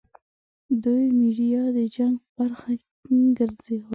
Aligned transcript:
دوی 0.83 1.03
میډیا 1.17 1.63
د 1.75 1.77
جنګ 1.95 2.15
برخه 2.37 2.71
ګرځولې. 3.37 3.79